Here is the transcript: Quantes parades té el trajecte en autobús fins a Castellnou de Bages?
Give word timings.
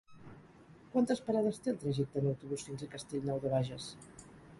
Quantes 0.93 1.19
parades 1.27 1.59
té 1.65 1.71
el 1.73 1.77
trajecte 1.83 2.19
en 2.21 2.29
autobús 2.31 2.65
fins 2.71 2.87
a 2.87 2.89
Castellnou 2.95 3.43
de 3.45 3.53
Bages? 3.57 3.91